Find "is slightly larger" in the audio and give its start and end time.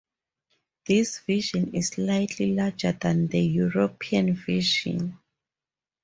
1.75-2.91